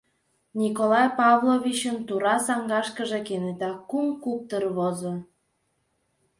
—Николай 0.61 1.07
Павловичын 1.19 1.97
тура 2.07 2.35
саҥгашкыже 2.45 3.19
кенета 3.27 3.71
кум 3.89 4.07
куптыр 4.23 4.63
возо. 4.77 5.13